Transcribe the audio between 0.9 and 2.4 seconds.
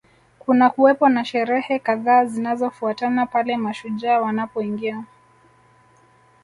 na sherehe kadhaa